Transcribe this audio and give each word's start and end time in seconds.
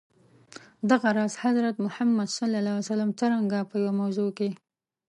دغه 0.89 1.07
راز، 1.17 1.33
حضرت 1.43 1.75
محمد 1.85 2.29
ص 2.37 2.39
څرنګه 3.19 3.59
په 3.69 3.75
یوه 3.81 3.93
موضوع 4.01 4.29
کي. 4.37 4.49